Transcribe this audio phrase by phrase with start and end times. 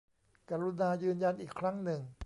[0.49, 2.01] กรุณายืนยันอีกครั้งหนึ่ง